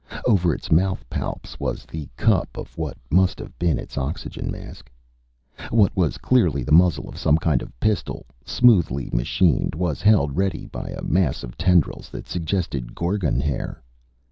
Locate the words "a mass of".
10.89-11.55